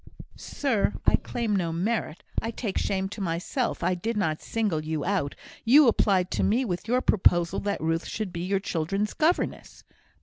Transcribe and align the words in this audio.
"Sir! 0.35 0.93
I 1.05 1.15
claim 1.15 1.55
no 1.55 1.71
merit. 1.71 2.23
I 2.41 2.49
take 2.49 2.79
shame 2.79 3.07
to 3.09 3.21
myself. 3.21 3.83
I 3.83 3.93
did 3.93 4.17
not 4.17 4.41
single 4.41 4.83
you 4.83 5.05
out. 5.05 5.35
You 5.63 5.87
applied 5.87 6.31
to 6.31 6.43
me 6.43 6.65
with 6.65 6.87
your 6.87 7.01
proposal 7.01 7.59
that 7.59 7.79
Ruth 7.79 8.07
should 8.07 8.33
be 8.33 8.41
your 8.41 8.59
children's 8.59 9.13
governess." 9.13 9.83